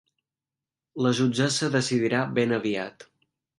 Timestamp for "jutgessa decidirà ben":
1.19-2.59